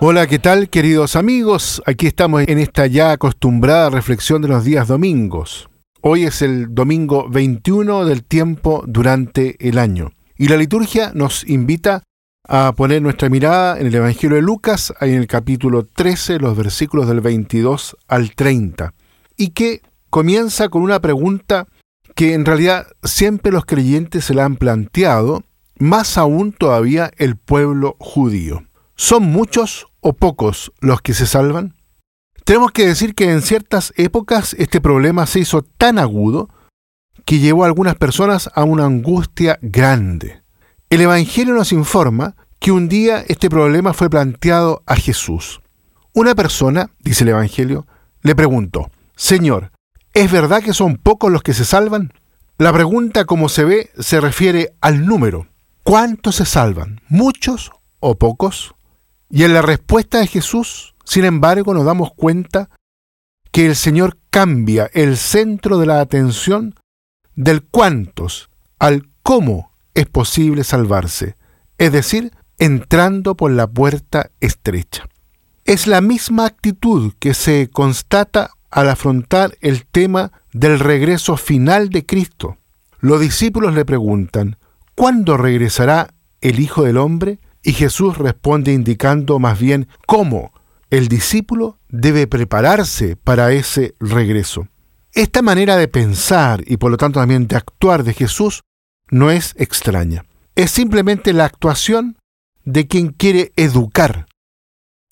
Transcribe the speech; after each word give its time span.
Hola, 0.01 0.27
¿qué 0.27 0.39
tal 0.39 0.71
queridos 0.71 1.17
amigos? 1.17 1.83
Aquí 1.85 2.07
estamos 2.07 2.45
en 2.49 2.61
esta 2.61 2.87
ya 2.87 3.13
acostumbrada 3.13 3.91
reflexión 3.91 4.41
de 4.41 4.49
los 4.49 4.65
días 4.65 4.89
domingos. 4.89 5.69
Hoy 6.01 6.25
es 6.25 6.41
el 6.41 6.75
domingo 6.75 7.29
21 7.29 8.07
del 8.07 8.25
tiempo 8.25 8.85
durante 8.87 9.57
el 9.61 9.77
año. 9.77 10.13
Y 10.39 10.49
la 10.49 10.57
liturgia 10.57 11.13
nos 11.15 11.47
invita 11.47 12.05
a 12.49 12.73
poner 12.73 13.03
nuestra 13.03 13.29
mirada 13.29 13.79
en 13.79 13.89
el 13.89 13.95
Evangelio 13.95 14.37
de 14.37 14.43
Lucas, 14.43 14.95
ahí 14.99 15.11
en 15.11 15.19
el 15.19 15.27
capítulo 15.27 15.85
13, 15.85 16.39
los 16.39 16.57
versículos 16.57 17.07
del 17.07 17.21
22 17.21 17.99
al 18.09 18.35
30, 18.35 18.95
y 19.37 19.51
que 19.51 19.83
comienza 20.09 20.71
con 20.71 20.81
una 20.81 21.01
pregunta 21.01 21.67
que 22.19 22.35
en 22.35 22.45
realidad 22.45 22.89
siempre 23.05 23.53
los 23.53 23.65
creyentes 23.65 24.25
se 24.25 24.35
la 24.35 24.45
han 24.45 24.57
planteado, 24.57 25.45
más 25.79 26.19
aún 26.19 26.51
todavía 26.51 27.13
el 27.17 27.37
pueblo 27.37 27.95
judío. 28.01 28.65
¿Son 28.97 29.23
muchos 29.23 29.87
o 30.01 30.15
pocos 30.15 30.73
los 30.81 31.01
que 31.01 31.15
se 31.15 31.27
salvan? 31.29 31.77
Tenemos 32.45 32.73
que 32.73 32.89
decir 32.89 33.15
que 33.15 33.31
en 33.31 33.41
ciertas 33.41 33.93
épocas 33.97 34.57
este 34.59 34.81
problema 34.81 35.27
se 35.27 35.39
hizo 35.39 35.63
tan 35.63 35.97
agudo 35.97 36.49
que 37.25 37.39
llevó 37.39 37.63
a 37.63 37.69
algunas 37.69 37.95
personas 37.95 38.51
a 38.53 38.65
una 38.65 38.87
angustia 38.87 39.61
grande. 39.63 40.43
El 40.91 41.03
Evangelio 41.03 41.55
nos 41.55 41.71
informa 41.71 42.35
que 42.59 42.73
un 42.73 42.89
día 42.89 43.25
este 43.29 43.49
problema 43.49 43.93
fue 43.93 44.11
planteado 44.11 44.83
a 44.87 44.97
Jesús. 44.97 45.61
Una 46.15 46.35
persona, 46.35 46.91
dice 46.99 47.23
el 47.23 47.31
Evangelio, 47.31 47.87
le 48.23 48.35
preguntó, 48.35 48.91
Señor, 49.15 49.71
¿Es 50.19 50.33
verdad 50.33 50.65
que 50.65 50.75
son 50.75 50.97
pocos 50.97 51.31
los 51.31 51.45
que 51.45 51.55
se 51.55 51.65
salvan? 51.65 52.13
La 52.59 52.73
pregunta, 52.73 53.25
como 53.25 53.49
se 53.49 53.63
ve, 53.63 53.91
se 54.01 54.21
refiere 54.21 54.75
al 54.81 55.07
número. 55.07 55.47
¿Cuántos 55.85 56.35
se 56.35 56.45
salvan? 56.45 57.01
¿Muchos 57.09 57.71
o 58.01 58.17
pocos? 58.17 58.75
Y 59.31 59.45
en 59.45 59.55
la 59.55 59.63
respuesta 59.63 60.19
de 60.19 60.27
Jesús, 60.27 60.97
sin 61.05 61.25
embargo, 61.25 61.73
nos 61.73 61.85
damos 61.85 62.13
cuenta 62.17 62.69
que 63.53 63.67
el 63.67 63.77
Señor 63.77 64.19
cambia 64.29 64.91
el 64.93 65.17
centro 65.17 65.79
de 65.79 65.87
la 65.87 66.01
atención 66.01 66.75
del 67.37 67.63
cuántos 67.63 68.51
al 68.81 69.09
cómo 69.23 69.71
es 69.95 70.07
posible 70.07 70.65
salvarse, 70.65 71.37
es 71.79 71.93
decir, 71.93 72.33
entrando 72.59 73.37
por 73.37 73.53
la 73.53 73.69
puerta 73.69 74.33
estrecha. 74.41 75.07
Es 75.65 75.87
la 75.87 76.01
misma 76.01 76.47
actitud 76.47 77.13
que 77.21 77.35
se 77.35 77.71
constata 77.71 78.51
al 78.71 78.89
afrontar 78.89 79.57
el 79.61 79.87
tema 79.87 80.33
del 80.53 80.79
regreso 80.79 81.37
final 81.37 81.91
de 81.91 82.05
Cristo. 82.05 82.59
Los 83.01 83.21
discípulos 83.21 83.75
le 83.75 83.85
preguntan, 83.85 84.59
¿cuándo 84.95 85.37
regresará 85.37 86.15
el 86.41 86.61
Hijo 86.61 86.83
del 86.83 86.97
Hombre? 86.97 87.39
Y 87.63 87.73
Jesús 87.73 88.19
responde 88.19 88.73
indicando 88.73 89.39
más 89.39 89.59
bien 89.59 89.89
cómo 90.07 90.53
el 90.91 91.09
discípulo 91.09 91.79
debe 91.89 92.27
prepararse 92.27 93.17
para 93.17 93.53
ese 93.53 93.95
regreso. 94.01 94.69
Esta 95.13 95.43
manera 95.43 95.77
de 95.77 95.89
pensar 95.89 96.63
y 96.67 96.77
por 96.77 96.91
lo 96.91 96.97
tanto 96.97 97.21
también 97.21 97.47
de 97.47 97.57
actuar 97.57 98.05
de 98.05 98.15
Jesús 98.15 98.63
no 99.11 99.31
es 99.31 99.55
extraña. 99.59 100.25
Es 100.55 100.71
simplemente 100.71 101.33
la 101.33 101.45
actuación 101.45 102.17
de 102.65 102.87
quien 102.87 103.09
quiere 103.09 103.53
educar, 103.57 104.27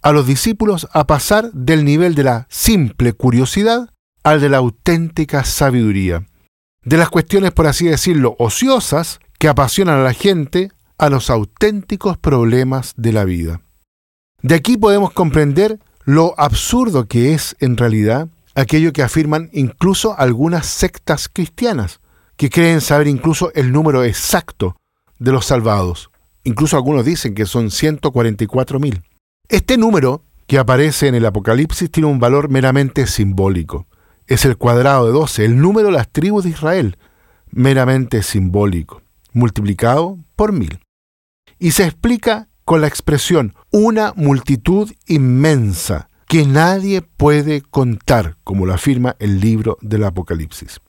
a 0.07 0.13
los 0.13 0.25
discípulos 0.25 0.87
a 0.93 1.09
pasar 1.09 1.51
del 1.51 1.85
nivel 1.85 2.15
de 2.15 2.23
la 2.23 2.47
simple 2.49 3.13
curiosidad 3.13 3.91
al 4.23 4.41
de 4.41 4.49
la 4.49 4.59
auténtica 4.59 5.43
sabiduría, 5.43 6.29
de 6.85 6.97
las 6.97 7.11
cuestiones, 7.11 7.51
por 7.51 7.67
así 7.67 7.87
decirlo, 7.87 8.37
ociosas 8.39 9.19
que 9.41 9.49
apasionan 9.49 9.99
a 9.99 10.05
la 10.05 10.13
gente 10.13 10.71
a 10.97 11.11
los 11.11 11.29
auténticos 11.29 12.19
problemas 12.19 12.95
de 12.97 13.13
la 13.13 13.25
vida. 13.25 13.63
De 14.43 14.55
aquí 14.55 14.77
podemos 14.77 15.11
comprender 15.11 15.81
lo 16.05 16.39
absurdo 16.39 17.09
que 17.09 17.35
es 17.35 17.57
en 17.59 17.77
realidad 17.77 18.29
aquello 18.55 18.93
que 18.93 19.03
afirman 19.03 19.51
incluso 19.53 20.17
algunas 20.17 20.67
sectas 20.67 21.29
cristianas, 21.29 21.99
que 22.37 22.49
creen 22.49 22.81
saber 22.81 23.09
incluso 23.09 23.51
el 23.57 23.73
número 23.73 24.05
exacto 24.05 24.77
de 25.19 25.33
los 25.33 25.47
salvados. 25.47 26.11
Incluso 26.45 26.77
algunos 26.77 27.05
dicen 27.05 27.35
que 27.35 27.45
son 27.45 27.71
144.000. 27.71 29.03
Este 29.49 29.77
número 29.79 30.25
que 30.49 30.59
aparece 30.59 31.07
en 31.07 31.15
el 31.15 31.25
Apocalipsis 31.25 31.89
tiene 31.89 32.09
un 32.09 32.19
valor 32.19 32.49
meramente 32.49 33.07
simbólico. 33.07 33.87
Es 34.27 34.45
el 34.45 34.57
cuadrado 34.57 35.07
de 35.07 35.13
12, 35.13 35.45
el 35.45 35.61
número 35.61 35.89
de 35.89 35.95
las 35.95 36.11
tribus 36.11 36.43
de 36.43 36.51
Israel, 36.51 36.99
meramente 37.53 38.25
simbólico, 38.25 39.03
multiplicado 39.33 40.19
por 40.35 40.51
mil. 40.51 40.81
Y 41.61 41.71
se 41.71 41.85
explica 41.85 42.49
con 42.65 42.81
la 42.81 42.89
expresión 42.89 43.55
una 43.71 44.13
multitud 44.17 44.91
inmensa 45.07 46.11
que 46.27 46.45
nadie 46.45 47.03
puede 47.03 47.61
contar, 47.63 48.39
como 48.43 48.67
lo 48.67 48.75
afirma 48.75 49.15
el 49.21 49.39
libro 49.39 49.79
del 49.81 50.03
Apocalipsis. 50.03 50.81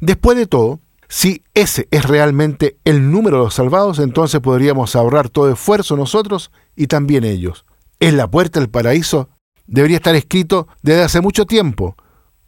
Después 0.00 0.36
de 0.36 0.48
todo, 0.48 0.80
si 1.06 1.44
ese 1.54 1.86
es 1.92 2.04
realmente 2.04 2.78
el 2.84 3.12
número 3.12 3.36
de 3.36 3.44
los 3.44 3.54
salvados, 3.54 4.00
entonces 4.00 4.40
podríamos 4.40 4.96
ahorrar 4.96 5.28
todo 5.28 5.52
esfuerzo 5.52 5.96
nosotros 5.96 6.50
y 6.74 6.88
también 6.88 7.22
ellos 7.22 7.64
en 8.00 8.16
la 8.16 8.30
puerta 8.30 8.60
del 8.60 8.68
paraíso 8.68 9.28
debería 9.66 9.96
estar 9.96 10.14
escrito 10.14 10.68
desde 10.82 11.02
hace 11.02 11.20
mucho 11.20 11.46
tiempo, 11.46 11.96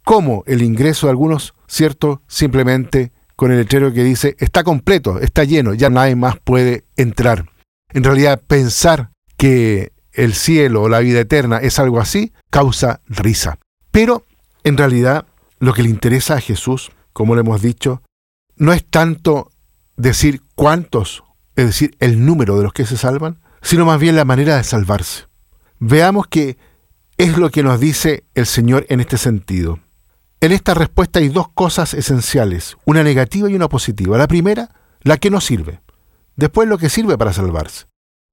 como 0.03 0.43
el 0.47 0.61
ingreso 0.61 1.07
de 1.07 1.11
algunos, 1.11 1.53
¿cierto? 1.67 2.21
Simplemente 2.27 3.11
con 3.35 3.51
el 3.51 3.57
letrero 3.57 3.93
que 3.93 4.03
dice, 4.03 4.35
está 4.39 4.63
completo, 4.63 5.19
está 5.19 5.45
lleno, 5.45 5.73
ya 5.73 5.89
nadie 5.89 6.15
más 6.15 6.37
puede 6.43 6.83
entrar. 6.97 7.45
En 7.93 8.03
realidad, 8.03 8.41
pensar 8.45 9.11
que 9.37 9.93
el 10.11 10.33
cielo 10.33 10.83
o 10.83 10.89
la 10.89 10.99
vida 10.99 11.21
eterna 11.21 11.57
es 11.57 11.79
algo 11.79 11.99
así 12.01 12.33
causa 12.49 13.01
risa. 13.07 13.57
Pero, 13.91 14.25
en 14.63 14.75
realidad, 14.75 15.25
lo 15.59 15.73
que 15.73 15.83
le 15.83 15.89
interesa 15.89 16.35
a 16.35 16.41
Jesús, 16.41 16.91
como 17.13 17.35
le 17.35 17.41
hemos 17.41 17.61
dicho, 17.61 18.01
no 18.57 18.73
es 18.73 18.85
tanto 18.85 19.51
decir 19.95 20.41
cuántos, 20.55 21.23
es 21.55 21.67
decir, 21.67 21.95
el 21.99 22.25
número 22.25 22.57
de 22.57 22.63
los 22.63 22.73
que 22.73 22.85
se 22.85 22.97
salvan, 22.97 23.39
sino 23.61 23.85
más 23.85 23.99
bien 23.99 24.17
la 24.17 24.25
manera 24.25 24.57
de 24.57 24.65
salvarse. 24.65 25.28
Veamos 25.81 26.27
qué 26.27 26.57
es 27.17 27.37
lo 27.37 27.49
que 27.51 27.63
nos 27.63 27.79
dice 27.79 28.25
el 28.35 28.45
Señor 28.45 28.85
en 28.89 28.99
este 28.99 29.17
sentido. 29.17 29.79
En 30.41 30.51
esta 30.51 30.73
respuesta 30.73 31.19
hay 31.19 31.29
dos 31.29 31.47
cosas 31.53 31.93
esenciales, 31.93 32.75
una 32.83 33.01
negativa 33.01 33.49
y 33.49 33.55
una 33.55 33.69
positiva. 33.69 34.17
La 34.17 34.27
primera, 34.27 34.75
la 35.03 35.15
que 35.15 35.29
no 35.29 35.39
sirve. 35.39 35.81
Después 36.35 36.67
lo 36.67 36.77
que 36.77 36.89
sirve 36.89 37.17
para 37.17 37.31
salvarse. 37.31 37.85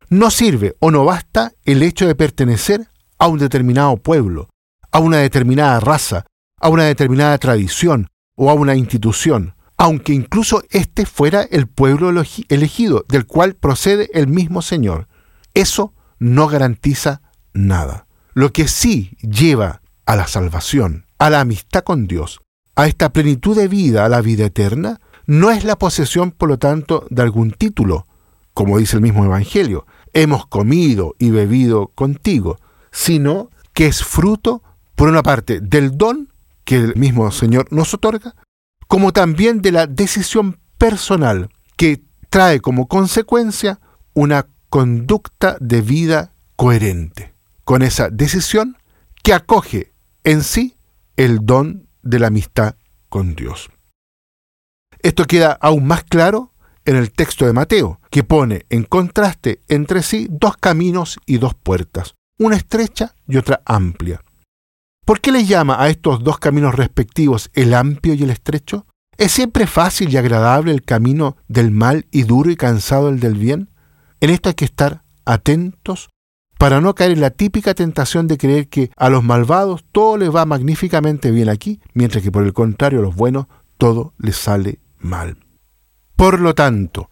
No 0.09 0.31
sirve 0.31 0.75
o 0.81 0.91
no 0.91 1.05
basta 1.05 1.53
el 1.65 1.85
hecho 1.85 2.09
de 2.09 2.17
pertenecer 2.17 2.89
a 3.17 3.29
un 3.29 3.39
determinado 3.39 3.97
pueblo, 3.97 4.49
a 4.91 4.99
una 4.99 5.19
determinada 5.19 5.79
raza, 5.79 6.27
a 6.61 6.69
una 6.69 6.83
determinada 6.85 7.39
tradición 7.39 8.09
o 8.35 8.51
a 8.51 8.55
una 8.55 8.75
institución, 8.75 9.55
aunque 9.77 10.13
incluso 10.13 10.65
este 10.71 11.07
fuera 11.07 11.43
el 11.43 11.69
pueblo 11.69 12.11
elegido 12.49 13.05
del 13.09 13.27
cual 13.27 13.55
procede 13.55 14.11
el 14.15 14.27
mismo 14.27 14.63
Señor. 14.63 15.07
Eso 15.55 15.95
no 16.19 16.49
garantiza 16.49 17.23
nada. 17.57 18.07
Lo 18.35 18.53
que 18.53 18.69
sí 18.69 19.17
lleva 19.21 19.81
a 20.05 20.15
la 20.15 20.27
salvación, 20.27 21.07
a 21.19 21.31
la 21.31 21.41
amistad 21.41 21.83
con 21.83 22.07
Dios, 22.07 22.41
a 22.77 22.87
esta 22.87 23.13
plenitud 23.13 23.57
de 23.57 23.69
vida, 23.69 24.05
a 24.05 24.09
la 24.09 24.21
vida 24.21 24.45
eterna, 24.45 25.01
no 25.27 25.51
es 25.51 25.65
la 25.65 25.79
posesión, 25.79 26.31
por 26.31 26.49
lo 26.49 26.59
tanto, 26.59 27.07
de 27.11 27.23
algún 27.23 27.51
título, 27.51 28.07
como 28.55 28.79
dice 28.79 28.97
el 28.97 29.03
mismo 29.03 29.25
Evangelio, 29.25 29.87
hemos 30.13 30.47
comido 30.47 31.15
y 31.19 31.31
bebido 31.31 31.89
contigo, 31.89 32.59
sino 32.93 33.51
que 33.73 33.87
es 33.87 34.05
fruto, 34.05 34.63
por 34.95 35.09
una 35.09 35.23
parte, 35.23 35.61
del 35.61 35.97
don 35.97 36.33
que 36.65 36.77
el 36.77 36.97
mismo 36.97 37.31
Señor 37.33 37.67
nos 37.71 37.95
otorga, 37.95 38.35
como 38.87 39.13
también 39.13 39.63
de 39.63 39.73
la 39.73 39.87
decisión 39.87 40.61
personal 40.79 41.49
que 41.77 42.03
trae 42.31 42.61
como 42.61 42.87
consecuencia 42.87 43.81
una 44.15 44.47
conducta 44.69 45.57
de 45.61 45.81
vida 45.81 46.33
coherente 46.57 47.36
con 47.67 47.83
esa 47.83 48.11
decisión 48.11 48.79
que 49.25 49.35
acoge 49.35 49.93
en 50.23 50.45
sí 50.45 50.77
el 51.17 51.45
don 51.45 51.89
de 52.03 52.21
la 52.21 52.29
amistad 52.29 52.77
con 53.09 53.35
Dios. 53.35 53.71
Esto 55.03 55.25
queda 55.25 55.59
aún 55.61 55.85
más 55.85 56.05
claro 56.05 56.55
en 56.85 56.95
el 56.95 57.11
texto 57.11 57.45
de 57.45 57.53
Mateo, 57.53 58.01
que 58.09 58.23
pone 58.23 58.67
en 58.71 58.85
contraste 58.85 59.63
entre 59.67 60.05
sí 60.05 60.29
dos 60.31 60.57
caminos 60.57 61.19
y 61.27 61.39
dos 61.39 61.55
puertas, 61.55 62.15
una 62.39 62.55
estrecha 62.55 63.17
y 63.27 63.37
otra 63.37 63.63
amplia. 63.65 64.23
¿Por 65.05 65.21
qué 65.21 65.33
le 65.33 65.45
llama 65.45 65.83
a 65.83 65.89
estos 65.89 66.23
dos 66.23 66.39
caminos 66.39 66.77
respectivos 66.77 67.51
el 67.53 67.75
amplio 67.75 68.15
y 68.15 68.23
el 68.23 68.31
estrecho? 68.31 68.87
¿Es 69.19 69.33
siempre 69.33 69.67
fácil 69.67 70.13
y 70.13 70.17
agradable 70.17 70.71
el 70.71 70.83
camino 70.83 71.37
del 71.49 71.73
mal 71.73 72.07
y 72.13 72.23
duro 72.23 72.49
y 72.49 72.57
cansado 72.57 73.09
el 73.09 73.19
del 73.19 73.35
bien? 73.35 73.71
En 74.21 74.31
esto 74.31 74.51
hay 74.51 74.55
que 74.55 74.65
estar 74.65 75.03
atentos 75.25 76.11
para 76.59 76.81
no 76.81 76.95
caer 76.95 77.13
en 77.13 77.21
la 77.21 77.31
típica 77.31 77.75
tentación 77.75 78.27
de 78.27 78.39
creer 78.39 78.69
que 78.69 78.91
a 78.97 79.09
los 79.11 79.23
malvados 79.23 79.85
todo 79.93 80.17
les 80.17 80.35
va 80.35 80.47
magníficamente 80.47 81.31
bien 81.31 81.49
aquí, 81.49 81.81
mientras 81.95 82.23
que 82.23 82.33
por 82.33 82.45
el 82.45 82.53
contrario 82.53 83.01
a 83.01 83.03
los 83.03 83.15
buenos 83.15 83.47
todo 83.79 84.15
les 84.19 84.37
sale 84.37 84.81
mal. 84.99 85.39
Por 86.17 86.41
lo 86.41 86.55
tanto, 86.55 87.11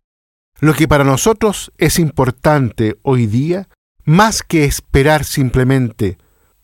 lo 0.60 0.72
que 0.72 0.88
para 0.88 1.04
nosotros 1.04 1.72
es 1.78 1.98
importante 1.98 2.96
hoy 3.02 3.26
día, 3.26 3.68
más 4.04 4.42
que 4.42 4.64
esperar 4.64 5.24
simplemente 5.24 6.18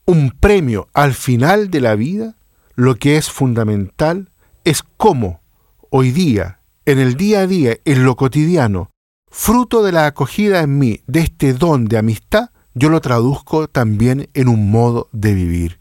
un 0.06 0.30
premio 0.30 0.88
al 0.94 1.14
final 1.14 1.70
de 1.70 1.80
la 1.80 1.94
vida, 1.96 2.36
lo 2.74 2.96
que 2.96 3.16
es 3.16 3.30
fundamental 3.30 4.30
es 4.64 4.82
cómo 4.96 5.42
hoy 5.90 6.12
día, 6.12 6.60
en 6.86 6.98
el 6.98 7.14
día 7.14 7.40
a 7.40 7.46
día, 7.46 7.76
en 7.84 8.04
lo 8.04 8.16
cotidiano, 8.16 8.90
fruto 9.30 9.82
de 9.82 9.92
la 9.92 10.06
acogida 10.06 10.60
en 10.60 10.78
mí 10.78 11.02
de 11.06 11.20
este 11.20 11.52
don 11.52 11.84
de 11.84 11.98
amistad, 11.98 12.50
yo 12.80 12.88
lo 12.88 13.02
traduzco 13.02 13.68
también 13.68 14.30
en 14.32 14.48
un 14.48 14.70
modo 14.70 15.10
de 15.12 15.34
vivir, 15.34 15.78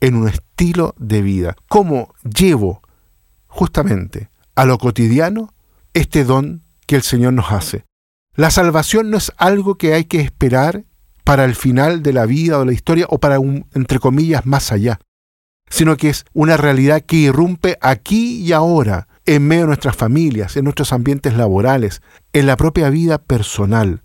en 0.00 0.14
un 0.14 0.28
estilo 0.28 0.94
de 0.96 1.22
vida. 1.22 1.56
¿Cómo 1.68 2.14
llevo 2.22 2.82
justamente 3.48 4.30
a 4.54 4.64
lo 4.64 4.78
cotidiano 4.78 5.52
este 5.92 6.22
don 6.22 6.62
que 6.86 6.94
el 6.94 7.02
Señor 7.02 7.32
nos 7.32 7.50
hace? 7.50 7.84
La 8.36 8.52
salvación 8.52 9.10
no 9.10 9.16
es 9.16 9.32
algo 9.38 9.74
que 9.74 9.92
hay 9.92 10.04
que 10.04 10.20
esperar 10.20 10.84
para 11.24 11.44
el 11.44 11.56
final 11.56 12.00
de 12.04 12.12
la 12.12 12.26
vida 12.26 12.60
o 12.60 12.64
la 12.64 12.72
historia 12.72 13.06
o 13.08 13.18
para 13.18 13.40
un, 13.40 13.66
entre 13.74 13.98
comillas, 13.98 14.46
más 14.46 14.70
allá, 14.70 15.00
sino 15.68 15.96
que 15.96 16.10
es 16.10 16.24
una 16.32 16.56
realidad 16.56 17.02
que 17.02 17.16
irrumpe 17.16 17.76
aquí 17.80 18.36
y 18.36 18.52
ahora, 18.52 19.08
en 19.26 19.48
medio 19.48 19.62
de 19.62 19.68
nuestras 19.68 19.96
familias, 19.96 20.56
en 20.56 20.62
nuestros 20.62 20.92
ambientes 20.92 21.34
laborales, 21.34 22.02
en 22.32 22.46
la 22.46 22.56
propia 22.56 22.88
vida 22.88 23.18
personal. 23.18 24.04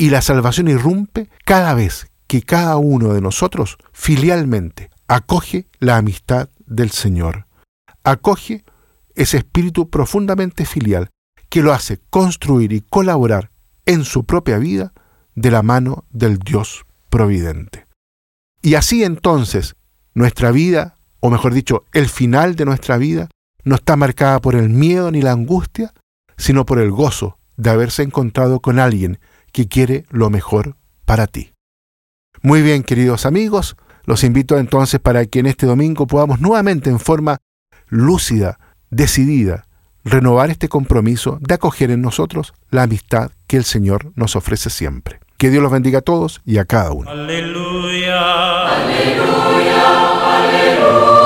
Y 0.00 0.08
la 0.08 0.22
salvación 0.22 0.68
irrumpe 0.68 1.28
cada 1.44 1.74
vez 1.74 2.06
que 2.26 2.40
cada 2.40 2.78
uno 2.78 3.12
de 3.12 3.20
nosotros 3.20 3.76
filialmente 3.92 4.88
acoge 5.08 5.66
la 5.78 5.98
amistad 5.98 6.48
del 6.64 6.90
Señor. 6.90 7.46
Acoge 8.02 8.64
ese 9.14 9.36
espíritu 9.36 9.90
profundamente 9.90 10.64
filial 10.64 11.10
que 11.50 11.60
lo 11.60 11.74
hace 11.74 12.00
construir 12.08 12.72
y 12.72 12.80
colaborar 12.80 13.50
en 13.84 14.04
su 14.04 14.24
propia 14.24 14.56
vida 14.56 14.94
de 15.34 15.50
la 15.50 15.62
mano 15.62 16.06
del 16.08 16.38
Dios 16.38 16.86
providente. 17.10 17.86
Y 18.62 18.76
así 18.76 19.04
entonces 19.04 19.76
nuestra 20.14 20.50
vida, 20.50 20.94
o 21.20 21.28
mejor 21.28 21.52
dicho, 21.52 21.84
el 21.92 22.08
final 22.08 22.56
de 22.56 22.64
nuestra 22.64 22.96
vida, 22.96 23.28
no 23.64 23.74
está 23.74 23.96
marcada 23.96 24.40
por 24.40 24.54
el 24.54 24.70
miedo 24.70 25.10
ni 25.10 25.20
la 25.20 25.32
angustia, 25.32 25.92
sino 26.38 26.64
por 26.64 26.78
el 26.78 26.90
gozo 26.90 27.36
de 27.58 27.68
haberse 27.68 28.02
encontrado 28.02 28.60
con 28.60 28.78
alguien 28.78 29.20
que 29.52 29.68
quiere 29.68 30.04
lo 30.10 30.30
mejor 30.30 30.76
para 31.04 31.26
ti. 31.26 31.52
Muy 32.42 32.62
bien, 32.62 32.82
queridos 32.82 33.26
amigos, 33.26 33.76
los 34.04 34.24
invito 34.24 34.58
entonces 34.58 35.00
para 35.00 35.26
que 35.26 35.40
en 35.40 35.46
este 35.46 35.66
domingo 35.66 36.06
podamos 36.06 36.40
nuevamente 36.40 36.90
en 36.90 36.98
forma 36.98 37.38
lúcida, 37.88 38.58
decidida, 38.90 39.66
renovar 40.04 40.50
este 40.50 40.68
compromiso 40.68 41.38
de 41.40 41.54
acoger 41.54 41.90
en 41.90 42.02
nosotros 42.02 42.54
la 42.70 42.84
amistad 42.84 43.32
que 43.46 43.56
el 43.56 43.64
Señor 43.64 44.12
nos 44.14 44.36
ofrece 44.36 44.70
siempre. 44.70 45.20
Que 45.36 45.50
Dios 45.50 45.62
los 45.62 45.72
bendiga 45.72 46.00
a 46.00 46.02
todos 46.02 46.40
y 46.44 46.58
a 46.58 46.64
cada 46.64 46.92
uno. 46.92 47.10
Aleluya. 47.10 48.68
Aleluya. 48.68 50.38
Aleluya. 50.38 51.19